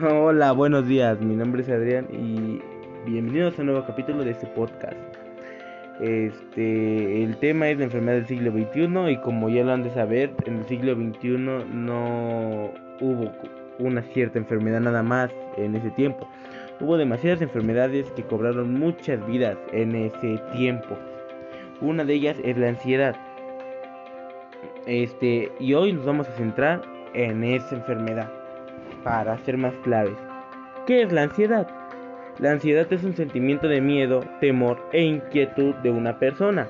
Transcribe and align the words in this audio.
Hola, 0.00 0.52
buenos 0.52 0.86
días. 0.86 1.20
Mi 1.20 1.34
nombre 1.34 1.62
es 1.62 1.68
Adrián 1.68 2.06
y 2.12 2.60
bienvenidos 3.10 3.58
a 3.58 3.62
un 3.62 3.66
nuevo 3.68 3.84
capítulo 3.84 4.22
de 4.22 4.30
este 4.30 4.46
podcast. 4.46 4.94
Este, 6.00 7.24
el 7.24 7.36
tema 7.38 7.68
es 7.68 7.78
la 7.78 7.84
enfermedad 7.84 8.18
del 8.18 8.26
siglo 8.26 8.52
XXI 8.52 9.10
y 9.10 9.16
como 9.22 9.48
ya 9.48 9.64
lo 9.64 9.72
han 9.72 9.82
de 9.82 9.90
saber, 9.90 10.32
en 10.46 10.58
el 10.58 10.66
siglo 10.66 10.94
XXI 10.94 11.28
no 11.72 12.70
hubo 13.00 13.32
una 13.80 14.02
cierta 14.02 14.38
enfermedad 14.38 14.80
nada 14.80 15.02
más 15.02 15.30
en 15.56 15.74
ese 15.74 15.90
tiempo. 15.90 16.28
Hubo 16.80 16.96
demasiadas 16.96 17.42
enfermedades 17.42 18.08
que 18.12 18.22
cobraron 18.22 18.74
muchas 18.74 19.26
vidas 19.26 19.56
en 19.72 19.96
ese 19.96 20.38
tiempo. 20.52 20.96
Una 21.80 22.04
de 22.04 22.14
ellas 22.14 22.36
es 22.44 22.56
la 22.56 22.68
ansiedad. 22.68 23.16
Este, 24.86 25.50
y 25.58 25.74
hoy 25.74 25.92
nos 25.92 26.04
vamos 26.04 26.28
a 26.28 26.32
centrar 26.32 26.82
en 27.14 27.42
esa 27.42 27.74
enfermedad 27.74 28.37
para 29.08 29.38
ser 29.38 29.56
más 29.56 29.72
claves. 29.84 30.18
¿Qué 30.86 31.00
es 31.00 31.10
la 31.10 31.22
ansiedad? 31.22 31.66
La 32.38 32.50
ansiedad 32.50 32.86
es 32.92 33.02
un 33.04 33.16
sentimiento 33.16 33.66
de 33.66 33.80
miedo, 33.80 34.20
temor 34.38 34.86
e 34.92 35.00
inquietud 35.00 35.74
de 35.76 35.90
una 35.90 36.18
persona. 36.18 36.68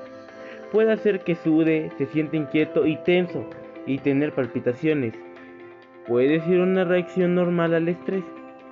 Puede 0.70 0.92
hacer 0.92 1.24
que 1.24 1.34
sude, 1.34 1.90
se 1.98 2.06
siente 2.06 2.36
inquieto 2.36 2.86
y 2.86 2.94
tenso 2.98 3.44
y 3.86 3.98
tener 3.98 4.32
palpitaciones. 4.32 5.14
Puede 6.06 6.38
ser 6.42 6.60
una 6.60 6.84
reacción 6.84 7.34
normal 7.34 7.74
al 7.74 7.88
estrés. 7.88 8.22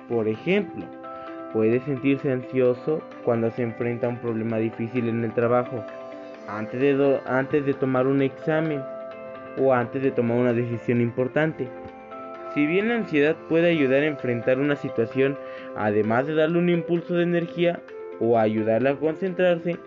Por 0.07 0.29
ejemplo, 0.29 0.85
puede 1.51 1.81
sentirse 1.81 2.31
ansioso 2.31 3.01
cuando 3.25 3.51
se 3.51 3.63
enfrenta 3.63 4.07
a 4.07 4.11
un 4.11 4.19
problema 4.19 4.59
difícil 4.59 5.09
en 5.09 5.25
el 5.25 5.33
trabajo, 5.33 5.83
antes 6.47 6.79
de, 6.79 7.19
antes 7.25 7.65
de 7.65 7.73
tomar 7.73 8.07
un 8.07 8.21
examen 8.21 8.81
o 9.59 9.73
antes 9.73 10.01
de 10.01 10.11
tomar 10.11 10.37
una 10.37 10.53
decisión 10.53 11.01
importante. 11.01 11.67
Si 12.53 12.65
bien 12.65 12.89
la 12.89 12.95
ansiedad 12.95 13.35
puede 13.49 13.69
ayudar 13.69 14.03
a 14.03 14.07
enfrentar 14.07 14.59
una 14.59 14.75
situación, 14.75 15.37
además 15.75 16.27
de 16.27 16.35
darle 16.35 16.59
un 16.59 16.69
impulso 16.69 17.15
de 17.15 17.23
energía 17.23 17.81
o 18.19 18.37
ayudarla 18.37 18.91
a 18.91 18.95
concentrarse, 18.95 19.77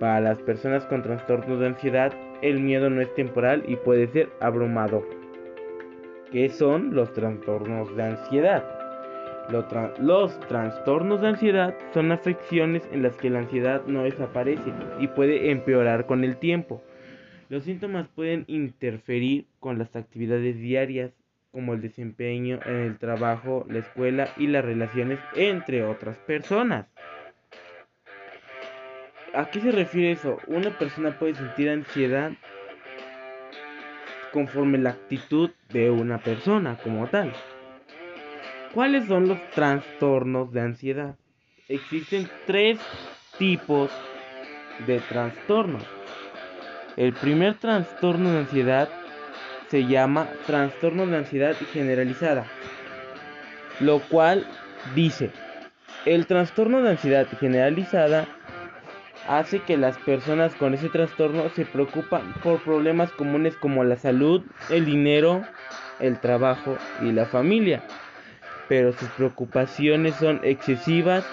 para 0.00 0.20
las 0.20 0.38
personas 0.38 0.84
con 0.86 1.02
trastornos 1.02 1.60
de 1.60 1.66
ansiedad 1.66 2.12
el 2.42 2.60
miedo 2.60 2.88
no 2.88 3.00
es 3.00 3.12
temporal 3.14 3.64
y 3.66 3.76
puede 3.76 4.06
ser 4.08 4.28
abrumador. 4.40 5.08
¿Qué 6.30 6.48
son 6.50 6.94
los 6.94 7.12
trastornos 7.12 7.94
de 7.96 8.02
ansiedad? 8.02 8.64
Los, 9.50 10.38
trastornos 10.40 11.22
de 11.22 11.28
ansiedad 11.28 11.74
son 11.94 12.12
afecciones 12.12 12.86
en 12.92 13.02
las 13.02 13.16
que 13.16 13.30
la 13.30 13.38
ansiedad 13.38 13.82
no 13.86 14.04
desaparece 14.04 14.72
y 15.00 15.06
puede 15.08 15.50
empeorar 15.50 16.04
con 16.04 16.22
el 16.22 16.36
tiempo. 16.36 16.82
Los 17.48 17.64
síntomas 17.64 18.08
pueden 18.08 18.44
interferir 18.46 19.46
con 19.58 19.78
las 19.78 19.96
actividades 19.96 20.58
diarias 20.58 21.12
como 21.58 21.74
el 21.74 21.80
desempeño 21.80 22.60
en 22.66 22.76
el 22.76 22.98
trabajo, 22.98 23.66
la 23.68 23.80
escuela 23.80 24.28
y 24.36 24.46
las 24.46 24.64
relaciones 24.64 25.18
entre 25.34 25.82
otras 25.82 26.16
personas. 26.18 26.86
¿A 29.34 29.50
qué 29.50 29.60
se 29.60 29.72
refiere 29.72 30.12
eso? 30.12 30.38
Una 30.46 30.78
persona 30.78 31.18
puede 31.18 31.34
sentir 31.34 31.68
ansiedad 31.68 32.30
conforme 34.32 34.78
la 34.78 34.90
actitud 34.90 35.50
de 35.70 35.90
una 35.90 36.18
persona 36.18 36.76
como 36.76 37.08
tal. 37.08 37.32
¿Cuáles 38.72 39.08
son 39.08 39.26
los 39.26 39.50
trastornos 39.50 40.52
de 40.52 40.60
ansiedad? 40.60 41.16
Existen 41.66 42.28
tres 42.46 42.78
tipos 43.36 43.90
de 44.86 45.00
trastornos. 45.00 45.84
El 46.96 47.14
primer 47.14 47.54
trastorno 47.54 48.30
de 48.30 48.38
ansiedad 48.38 48.88
se 49.70 49.86
llama 49.86 50.28
trastorno 50.46 51.06
de 51.06 51.18
ansiedad 51.18 51.54
generalizada, 51.72 52.46
lo 53.80 54.00
cual 54.00 54.46
dice, 54.94 55.30
el 56.06 56.26
trastorno 56.26 56.82
de 56.82 56.90
ansiedad 56.90 57.26
generalizada 57.38 58.26
hace 59.28 59.60
que 59.60 59.76
las 59.76 59.98
personas 59.98 60.54
con 60.54 60.74
ese 60.74 60.88
trastorno 60.88 61.48
se 61.50 61.66
preocupan 61.66 62.32
por 62.42 62.62
problemas 62.62 63.12
comunes 63.12 63.56
como 63.56 63.84
la 63.84 63.96
salud, 63.96 64.42
el 64.70 64.86
dinero, 64.86 65.44
el 66.00 66.18
trabajo 66.18 66.78
y 67.02 67.12
la 67.12 67.26
familia. 67.26 67.82
Pero 68.68 68.92
sus 68.92 69.08
preocupaciones 69.10 70.14
son 70.14 70.40
excesivas 70.42 71.26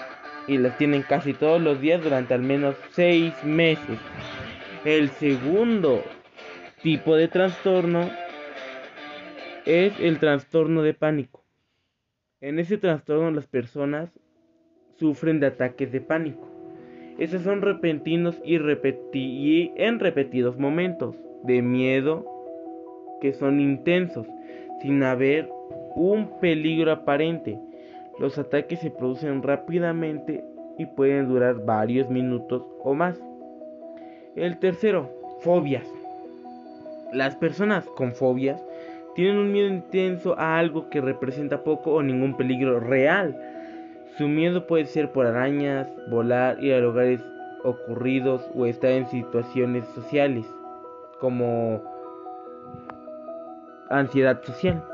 y 0.46 0.58
las 0.58 0.76
tienen 0.76 1.02
casi 1.02 1.32
todos 1.32 1.60
los 1.60 1.80
días 1.80 2.02
durante 2.02 2.34
al 2.34 2.42
menos 2.42 2.76
seis 2.92 3.32
meses. 3.44 3.98
El 4.84 5.10
segundo 5.10 6.04
tipo 6.82 7.16
de 7.16 7.28
trastorno 7.28 8.10
es 9.66 9.98
el 9.98 10.20
trastorno 10.20 10.82
de 10.82 10.94
pánico. 10.94 11.44
En 12.40 12.60
ese 12.60 12.78
trastorno 12.78 13.32
las 13.32 13.48
personas 13.48 14.10
sufren 14.96 15.40
de 15.40 15.48
ataques 15.48 15.90
de 15.90 16.00
pánico. 16.00 16.48
Esos 17.18 17.42
son 17.42 17.62
repentinos 17.62 18.40
y, 18.44 18.56
en 19.76 19.98
repetidos 19.98 20.58
momentos 20.58 21.16
de 21.42 21.62
miedo 21.62 22.24
que 23.20 23.32
son 23.32 23.60
intensos, 23.60 24.26
sin 24.82 25.02
haber 25.02 25.48
un 25.94 26.38
peligro 26.40 26.92
aparente. 26.92 27.58
Los 28.20 28.38
ataques 28.38 28.78
se 28.80 28.90
producen 28.90 29.42
rápidamente 29.42 30.44
y 30.78 30.86
pueden 30.86 31.28
durar 31.28 31.64
varios 31.64 32.08
minutos 32.08 32.62
o 32.84 32.94
más. 32.94 33.18
El 34.36 34.58
tercero, 34.58 35.10
fobias. 35.40 35.86
Las 37.12 37.34
personas 37.36 37.86
con 37.96 38.12
fobias 38.12 38.62
tienen 39.16 39.38
un 39.38 39.50
miedo 39.50 39.68
intenso 39.68 40.38
a 40.38 40.58
algo 40.58 40.90
que 40.90 41.00
representa 41.00 41.64
poco 41.64 41.92
o 41.92 42.02
ningún 42.02 42.36
peligro 42.36 42.80
real. 42.80 43.34
Su 44.18 44.28
miedo 44.28 44.66
puede 44.66 44.84
ser 44.84 45.10
por 45.10 45.26
arañas, 45.26 45.88
volar, 46.10 46.62
ir 46.62 46.74
a 46.74 46.80
lugares 46.80 47.22
ocurridos 47.64 48.46
o 48.54 48.66
estar 48.66 48.90
en 48.90 49.06
situaciones 49.06 49.86
sociales, 49.94 50.44
como 51.18 51.82
ansiedad 53.88 54.42
social. 54.44 54.84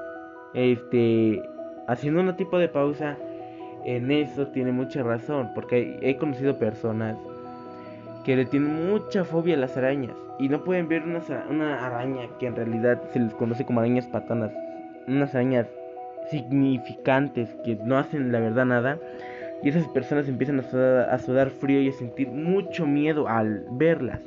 Este, 0.55 1.43
haciendo 1.89 2.21
un 2.21 2.37
tipo 2.37 2.59
de 2.59 2.69
pausa, 2.69 3.19
en 3.85 4.13
eso 4.13 4.47
tiene 4.49 4.71
mucha 4.71 5.03
razón, 5.03 5.51
porque 5.53 5.99
he 6.01 6.17
conocido 6.17 6.59
personas 6.59 7.17
que 8.25 8.37
le 8.37 8.45
tienen 8.45 8.89
mucha 8.89 9.25
fobia 9.25 9.55
a 9.55 9.59
las 9.59 9.77
arañas 9.77 10.17
y 10.39 10.49
no 10.49 10.63
pueden 10.65 10.89
ver 10.89 11.03
una, 11.03 11.21
una 11.51 11.87
araña 11.87 12.29
que 12.39 12.47
en 12.47 12.57
realidad 12.57 13.03
se 13.13 13.21
les 13.21 13.35
conoce 13.35 13.65
como 13.65 13.81
arañas 13.81 14.07
patanas, 14.07 14.53
unas 15.07 15.35
arañas 15.35 15.67
significantes 16.31 17.49
que 17.65 17.77
no 17.77 17.99
hacen 17.99 18.33
la 18.33 18.41
verdad 18.41 18.65
nada 18.65 18.99
y 19.63 19.69
esas 19.69 19.87
personas 19.89 20.29
empiezan 20.29 20.61
a 20.61 20.63
sudar, 20.63 21.11
a 21.11 21.19
sudar 21.19 21.51
frío 21.51 21.81
y 21.81 21.89
a 21.89 21.93
sentir 21.93 22.29
mucho 22.29 22.87
miedo 22.87 23.29
al 23.29 23.65
verlas. 23.73 24.21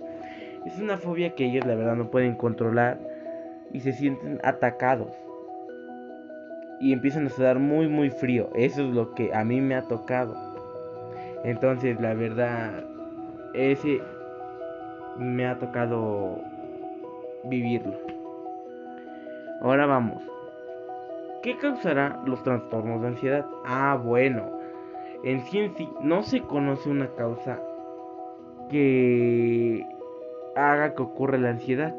Es 0.66 0.80
una 0.80 0.98
fobia 0.98 1.36
que 1.36 1.46
ellos 1.46 1.66
la 1.66 1.76
verdad 1.76 1.96
no 1.96 2.10
pueden 2.10 2.36
controlar 2.36 2.98
y 3.72 3.82
se 3.82 3.94
sienten 3.94 4.40
atacados 4.44 5.12
y 6.80 6.94
empiezan 6.94 7.28
a 7.28 7.30
sudar 7.30 7.60
muy 7.60 7.88
muy 7.88 8.10
frío. 8.10 8.50
Eso 8.56 8.84
es 8.84 8.94
lo 8.94 9.14
que 9.14 9.34
a 9.34 9.44
mí 9.44 9.62
me 9.62 9.76
ha 9.76 9.84
tocado. 9.84 10.36
Entonces, 11.44 12.00
la 12.02 12.14
verdad 12.14 12.84
ese 13.56 14.02
me 15.18 15.48
ha 15.48 15.58
tocado 15.58 16.40
vivirlo. 17.46 17.98
Ahora 19.62 19.86
vamos. 19.86 20.22
¿Qué 21.42 21.58
causará 21.58 22.22
los 22.26 22.44
trastornos 22.44 23.02
de 23.02 23.08
ansiedad? 23.08 23.46
Ah, 23.66 24.00
bueno. 24.04 24.60
En 25.24 25.42
sí 25.42 25.72
sí 25.78 25.90
no 26.02 26.24
se 26.24 26.42
conoce 26.42 26.90
una 26.90 27.08
causa 27.16 27.60
que 28.70 29.86
haga 30.56 30.96
que 30.96 31.02
ocurra 31.02 31.38
la 31.38 31.50
ansiedad. 31.50 31.96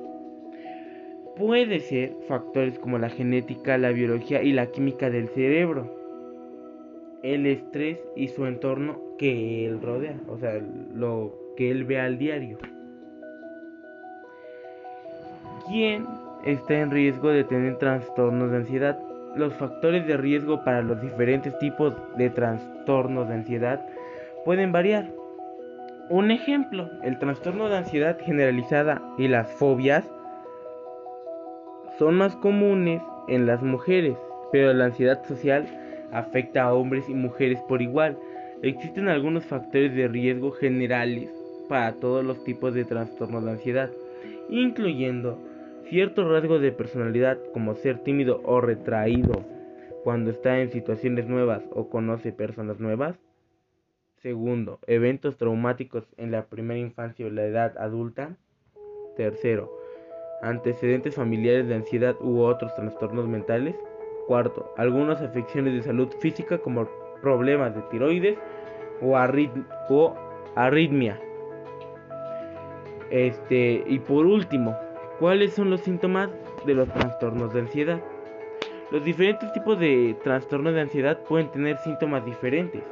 Puede 1.36 1.80
ser 1.80 2.16
factores 2.28 2.78
como 2.78 2.98
la 2.98 3.10
genética, 3.10 3.78
la 3.78 3.90
biología 3.90 4.42
y 4.42 4.52
la 4.52 4.66
química 4.66 5.10
del 5.10 5.28
cerebro, 5.28 5.94
el 7.22 7.46
estrés 7.46 7.98
y 8.16 8.28
su 8.28 8.46
entorno 8.46 9.00
que 9.18 9.66
él 9.66 9.82
rodea, 9.82 10.18
o 10.28 10.38
sea, 10.38 10.58
lo 10.94 11.45
que 11.56 11.70
él 11.70 11.84
ve 11.84 12.00
al 12.00 12.18
diario. 12.18 12.58
¿Quién 15.66 16.06
está 16.44 16.74
en 16.74 16.90
riesgo 16.90 17.30
de 17.30 17.44
tener 17.44 17.76
trastornos 17.78 18.50
de 18.50 18.58
ansiedad? 18.58 18.98
Los 19.34 19.52
factores 19.54 20.06
de 20.06 20.16
riesgo 20.16 20.62
para 20.62 20.82
los 20.82 21.00
diferentes 21.00 21.58
tipos 21.58 21.92
de 22.16 22.30
trastornos 22.30 23.28
de 23.28 23.34
ansiedad 23.34 23.84
pueden 24.44 24.70
variar. 24.70 25.10
Un 26.08 26.30
ejemplo, 26.30 26.88
el 27.02 27.18
trastorno 27.18 27.68
de 27.68 27.78
ansiedad 27.78 28.16
generalizada 28.20 29.02
y 29.18 29.26
las 29.26 29.50
fobias 29.54 30.08
son 31.98 32.14
más 32.14 32.36
comunes 32.36 33.02
en 33.26 33.46
las 33.46 33.62
mujeres, 33.62 34.16
pero 34.52 34.72
la 34.72 34.84
ansiedad 34.84 35.24
social 35.24 35.66
afecta 36.12 36.62
a 36.62 36.74
hombres 36.74 37.08
y 37.08 37.14
mujeres 37.14 37.58
por 37.68 37.82
igual. 37.82 38.16
Existen 38.62 39.08
algunos 39.08 39.44
factores 39.44 39.94
de 39.94 40.06
riesgo 40.06 40.52
generales 40.52 41.45
para 41.68 41.96
todos 41.96 42.24
los 42.24 42.42
tipos 42.44 42.74
de 42.74 42.84
trastornos 42.84 43.44
de 43.44 43.52
ansiedad, 43.52 43.90
incluyendo 44.48 45.38
ciertos 45.88 46.28
rasgos 46.28 46.60
de 46.60 46.72
personalidad 46.72 47.38
como 47.52 47.74
ser 47.74 48.00
tímido 48.00 48.40
o 48.44 48.60
retraído, 48.60 49.44
cuando 50.04 50.30
está 50.30 50.60
en 50.60 50.70
situaciones 50.70 51.26
nuevas 51.26 51.64
o 51.72 51.88
conoce 51.88 52.32
personas 52.32 52.78
nuevas. 52.78 53.18
Segundo, 54.22 54.78
eventos 54.86 55.36
traumáticos 55.36 56.04
en 56.16 56.30
la 56.30 56.46
primera 56.46 56.78
infancia 56.78 57.26
o 57.26 57.30
la 57.30 57.44
edad 57.44 57.76
adulta. 57.78 58.36
Tercero, 59.16 59.70
antecedentes 60.42 61.14
familiares 61.14 61.68
de 61.68 61.74
ansiedad 61.74 62.16
u 62.20 62.40
otros 62.40 62.74
trastornos 62.74 63.28
mentales. 63.28 63.74
Cuarto, 64.26 64.72
algunas 64.76 65.22
afecciones 65.22 65.74
de 65.74 65.82
salud 65.82 66.08
física 66.20 66.58
como 66.58 66.88
problemas 67.20 67.74
de 67.74 67.82
tiroides 67.82 68.38
o, 69.00 69.16
arritmia. 70.54 71.20
Este, 73.10 73.84
y 73.86 73.98
por 74.00 74.26
último, 74.26 74.76
¿cuáles 75.18 75.54
son 75.54 75.70
los 75.70 75.80
síntomas 75.82 76.30
de 76.64 76.74
los 76.74 76.88
trastornos 76.88 77.52
de 77.52 77.60
ansiedad? 77.60 78.00
Los 78.90 79.04
diferentes 79.04 79.52
tipos 79.52 79.78
de 79.78 80.16
trastornos 80.22 80.74
de 80.74 80.80
ansiedad 80.80 81.18
pueden 81.28 81.50
tener 81.50 81.76
síntomas 81.78 82.24
diferentes, 82.24 82.82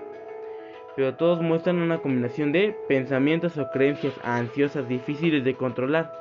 pero 0.97 1.15
todos 1.15 1.41
muestran 1.41 1.79
una 1.79 1.99
combinación 1.99 2.53
de 2.53 2.77
pensamientos 2.89 3.59
o 3.59 3.69
creencias 3.71 4.15
ansiosas 4.23 4.89
difíciles 4.89 5.45
de 5.45 5.55
controlar. 5.55 6.13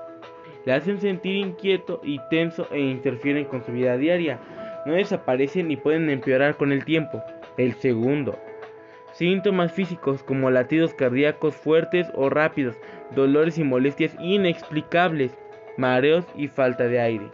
Le 0.65 0.73
hacen 0.73 0.99
sentir 0.99 1.35
inquieto 1.35 2.01
y 2.03 2.19
tenso 2.29 2.67
e 2.71 2.79
interfieren 2.79 3.45
con 3.45 3.63
su 3.63 3.71
vida 3.71 3.97
diaria. 3.97 4.39
No 4.85 4.93
desaparecen 4.93 5.69
y 5.71 5.75
pueden 5.75 6.09
empeorar 6.09 6.55
con 6.55 6.71
el 6.71 6.85
tiempo. 6.85 7.21
El 7.57 7.73
segundo, 7.73 8.37
síntomas 9.13 9.71
físicos 9.71 10.23
como 10.23 10.51
latidos 10.51 10.93
cardíacos 10.93 11.55
fuertes 11.55 12.07
o 12.15 12.29
rápidos, 12.29 12.75
dolores 13.15 13.57
y 13.57 13.63
molestias 13.63 14.15
inexplicables, 14.19 15.37
mareos 15.77 16.25
y 16.35 16.47
falta 16.47 16.87
de 16.87 16.99
aire. 16.99 17.29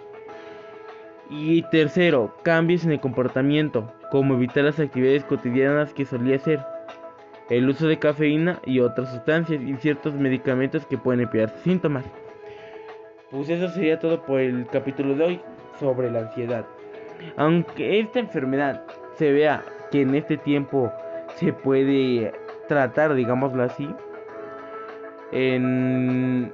Y 1.30 1.62
tercero, 1.64 2.36
cambios 2.44 2.84
en 2.86 2.92
el 2.92 3.00
comportamiento, 3.00 3.92
como 4.12 4.34
evitar 4.36 4.64
las 4.64 4.80
actividades 4.80 5.24
cotidianas 5.24 5.94
que 5.94 6.06
solía 6.06 6.38
hacer, 6.38 6.60
el 7.50 7.70
uso 7.70 7.88
de 7.88 7.98
cafeína 7.98 8.60
y 8.66 8.80
otras 8.80 9.12
sustancias 9.12 9.62
y 9.62 9.76
ciertos 9.76 10.14
medicamentos 10.14 10.86
que 10.86 10.98
pueden 10.98 11.22
empeorar 11.22 11.50
sus 11.52 11.62
síntomas. 11.62 12.06
Pues 13.32 13.50
eso 13.50 13.70
sería 13.70 14.00
todo 14.00 14.24
por 14.24 14.40
el 14.40 14.66
capítulo 14.68 15.16
de 15.16 15.24
hoy 15.24 15.42
sobre 15.80 16.12
la 16.12 16.22
ansiedad. 16.22 16.66
Aunque 17.38 18.00
esta 18.00 18.20
enfermedad 18.20 18.84
se 19.16 19.32
vea 19.32 19.64
que 19.92 20.02
en 20.02 20.16
este 20.16 20.38
tiempo 20.38 20.92
se 21.40 21.54
puede 21.54 22.34
tratar, 22.68 23.14
digámoslo 23.16 23.64
así, 23.64 23.90
en, 25.32 26.52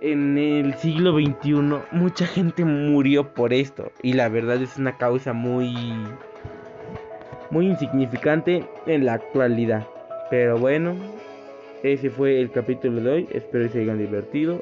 en 0.00 0.38
el 0.38 0.74
siglo 0.74 1.12
XXI 1.12 1.52
mucha 1.92 2.26
gente 2.26 2.64
murió 2.64 3.32
por 3.32 3.52
esto 3.52 3.92
y 4.02 4.14
la 4.14 4.28
verdad 4.28 4.60
es 4.60 4.76
una 4.76 4.96
causa 4.96 5.32
muy 5.32 5.74
muy 7.50 7.66
insignificante 7.68 8.64
en 8.86 9.06
la 9.06 9.14
actualidad. 9.14 9.86
Pero 10.30 10.58
bueno, 10.58 10.96
ese 11.82 12.10
fue 12.10 12.40
el 12.40 12.50
capítulo 12.50 13.00
de 13.00 13.10
hoy. 13.10 13.28
Espero 13.30 13.66
que 13.66 13.70
se 13.70 13.80
hayan 13.82 13.98
divertido 13.98 14.60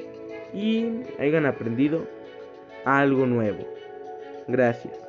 y 0.53 1.01
hayan 1.19 1.47
aprendido 1.47 2.05
algo 2.85 3.25
nuevo. 3.25 3.65
Gracias. 4.47 5.04